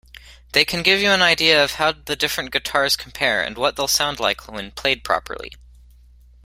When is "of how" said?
1.63-1.91